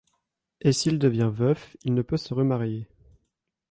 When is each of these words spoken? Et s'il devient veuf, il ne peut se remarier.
Et 0.61 0.71
s'il 0.71 0.97
devient 0.97 1.29
veuf, 1.31 1.77
il 1.83 1.93
ne 1.93 2.01
peut 2.01 2.17
se 2.17 2.33
remarier. 2.33 2.87